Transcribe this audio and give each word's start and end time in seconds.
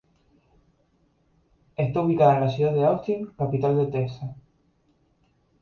Está 1.75 2.01
ubicada 2.01 2.37
en 2.37 2.41
la 2.41 2.49
ciudad 2.49 2.73
de 2.73 2.83
Austin, 2.83 3.27
capital 3.37 3.77
de 3.77 3.91
Texas. 3.91 4.31